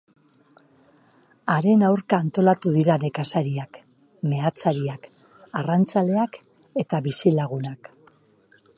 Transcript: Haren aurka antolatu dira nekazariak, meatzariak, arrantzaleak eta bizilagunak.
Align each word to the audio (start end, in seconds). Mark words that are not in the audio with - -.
Haren 1.55 1.83
aurka 1.89 2.19
antolatu 2.25 2.73
dira 2.79 2.95
nekazariak, 3.05 3.79
meatzariak, 4.33 5.07
arrantzaleak 5.61 6.43
eta 6.87 7.07
bizilagunak. 7.11 7.97